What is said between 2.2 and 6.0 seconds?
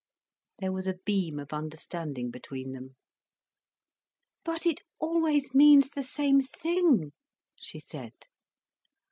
between them. "But it always means